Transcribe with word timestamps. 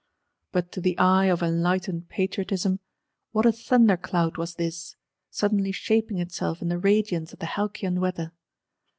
But 0.51 0.71
to 0.71 0.81
the 0.81 0.97
eye 0.97 1.25
of 1.27 1.43
enlightened 1.43 2.09
Patriotism, 2.09 2.79
what 3.33 3.45
a 3.45 3.51
thunder 3.51 3.97
cloud 3.97 4.35
was 4.35 4.55
this; 4.55 4.95
suddenly 5.29 5.71
shaping 5.71 6.17
itself 6.17 6.59
in 6.59 6.69
the 6.69 6.79
radiance 6.79 7.33
of 7.33 7.37
the 7.37 7.45
halcyon 7.45 7.99
weather! 7.99 8.31